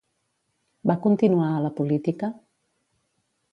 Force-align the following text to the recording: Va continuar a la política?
Va 0.91 0.95
continuar 1.03 1.51
a 1.57 1.61
la 1.67 1.71
política? 1.81 2.33